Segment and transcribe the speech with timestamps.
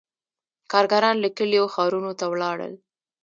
[0.71, 2.73] •کارګران له کلیو ښارونو ته ولاړل.